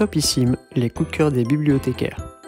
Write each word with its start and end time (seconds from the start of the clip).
Topissime, 0.00 0.56
les 0.74 0.88
coups 0.88 1.10
de 1.10 1.14
cœur 1.14 1.30
des 1.30 1.44
bibliothécaires. 1.44 2.38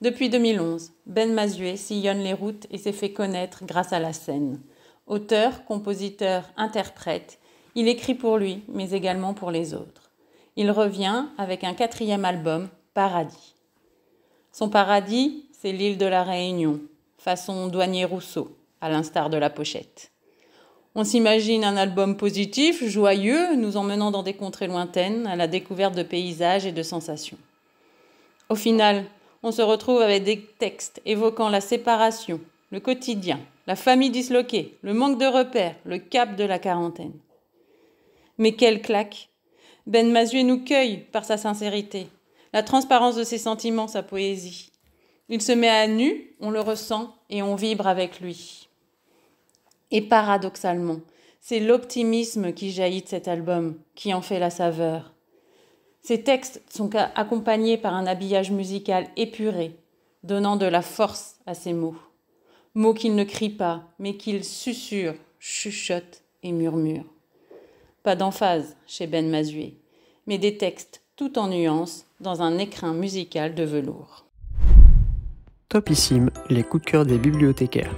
Depuis 0.00 0.28
2011, 0.30 0.92
Ben 1.06 1.34
Mazuet 1.34 1.76
sillonne 1.76 2.20
les 2.20 2.34
routes 2.34 2.68
et 2.70 2.78
s'est 2.78 2.92
fait 2.92 3.12
connaître 3.12 3.64
grâce 3.64 3.92
à 3.92 3.98
la 3.98 4.12
scène. 4.12 4.60
Auteur, 5.08 5.64
compositeur, 5.64 6.44
interprète, 6.56 7.40
il 7.74 7.88
écrit 7.88 8.14
pour 8.14 8.38
lui, 8.38 8.62
mais 8.68 8.92
également 8.92 9.34
pour 9.34 9.50
les 9.50 9.74
autres. 9.74 10.12
Il 10.54 10.70
revient 10.70 11.24
avec 11.36 11.64
un 11.64 11.74
quatrième 11.74 12.24
album, 12.24 12.68
Paradis. 12.94 13.56
Son 14.52 14.68
paradis, 14.68 15.48
c'est 15.50 15.72
l'île 15.72 15.98
de 15.98 16.06
la 16.06 16.22
Réunion, 16.22 16.78
façon 17.24 17.68
douanier 17.68 18.04
Rousseau, 18.04 18.54
à 18.82 18.90
l'instar 18.90 19.30
de 19.30 19.38
la 19.38 19.48
pochette. 19.48 20.12
On 20.94 21.04
s'imagine 21.04 21.64
un 21.64 21.78
album 21.78 22.18
positif, 22.18 22.84
joyeux, 22.84 23.56
nous 23.56 23.78
emmenant 23.78 24.10
dans 24.10 24.22
des 24.22 24.34
contrées 24.34 24.66
lointaines, 24.66 25.26
à 25.26 25.34
la 25.34 25.46
découverte 25.46 25.94
de 25.94 26.02
paysages 26.02 26.66
et 26.66 26.72
de 26.72 26.82
sensations. 26.82 27.38
Au 28.50 28.54
final, 28.54 29.06
on 29.42 29.52
se 29.52 29.62
retrouve 29.62 30.02
avec 30.02 30.22
des 30.24 30.42
textes 30.58 31.00
évoquant 31.06 31.48
la 31.48 31.62
séparation, 31.62 32.42
le 32.70 32.80
quotidien, 32.80 33.40
la 33.66 33.74
famille 33.74 34.10
disloquée, 34.10 34.76
le 34.82 34.92
manque 34.92 35.18
de 35.18 35.24
repères, 35.24 35.76
le 35.86 35.96
cap 35.96 36.36
de 36.36 36.44
la 36.44 36.58
quarantaine. 36.58 37.18
Mais 38.36 38.52
quelle 38.52 38.82
claque 38.82 39.30
Ben 39.86 40.12
Mazuet 40.12 40.42
nous 40.42 40.62
cueille 40.62 40.98
par 41.10 41.24
sa 41.24 41.38
sincérité, 41.38 42.06
la 42.52 42.62
transparence 42.62 43.16
de 43.16 43.24
ses 43.24 43.38
sentiments, 43.38 43.88
sa 43.88 44.02
poésie. 44.02 44.73
Il 45.28 45.40
se 45.40 45.52
met 45.52 45.68
à 45.68 45.86
nu, 45.86 46.34
on 46.40 46.50
le 46.50 46.60
ressent 46.60 47.14
et 47.30 47.42
on 47.42 47.54
vibre 47.54 47.86
avec 47.86 48.20
lui. 48.20 48.68
Et 49.90 50.02
paradoxalement, 50.02 51.00
c'est 51.40 51.60
l'optimisme 51.60 52.52
qui 52.52 52.70
jaillit 52.70 53.02
de 53.02 53.08
cet 53.08 53.28
album 53.28 53.78
qui 53.94 54.12
en 54.12 54.22
fait 54.22 54.38
la 54.38 54.50
saveur. 54.50 55.12
Ces 56.02 56.22
textes 56.22 56.62
sont 56.70 56.90
accompagnés 56.94 57.78
par 57.78 57.94
un 57.94 58.06
habillage 58.06 58.50
musical 58.50 59.08
épuré, 59.16 59.74
donnant 60.22 60.56
de 60.56 60.66
la 60.66 60.82
force 60.82 61.36
à 61.46 61.54
ces 61.54 61.72
mots. 61.72 61.96
Mots 62.74 62.92
qu'il 62.92 63.14
ne 63.14 63.24
crie 63.24 63.50
pas, 63.50 63.84
mais 63.98 64.16
qu'il 64.16 64.44
susurre, 64.44 65.14
chuchote 65.38 66.22
et 66.42 66.52
murmure. 66.52 67.04
Pas 68.02 68.16
d'emphase 68.16 68.76
chez 68.86 69.06
Ben 69.06 69.30
Mazuet, 69.30 69.74
mais 70.26 70.36
des 70.36 70.58
textes 70.58 71.02
tout 71.16 71.38
en 71.38 71.48
nuances 71.48 72.06
dans 72.20 72.42
un 72.42 72.58
écrin 72.58 72.92
musical 72.92 73.54
de 73.54 73.64
velours. 73.64 74.26
Topissime, 75.74 76.30
les 76.50 76.62
coups 76.62 76.84
de 76.84 76.90
cœur 76.92 77.04
des 77.04 77.18
bibliothécaires. 77.18 77.90